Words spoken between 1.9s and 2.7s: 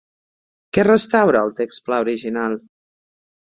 pla original?